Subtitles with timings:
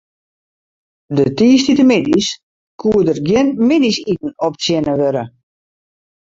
[1.15, 2.29] Dy tiisdeitemiddeis
[2.81, 5.23] koe der gjin middeisiten optsjinne wurde.